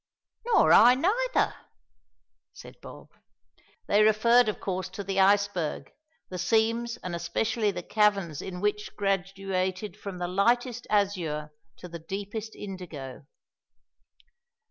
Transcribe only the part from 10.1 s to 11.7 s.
the lightest azure